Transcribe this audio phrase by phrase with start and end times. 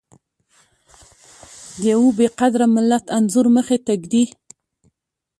[1.81, 4.23] د يوه بې قدره ملت انځور مخې ته ږدي.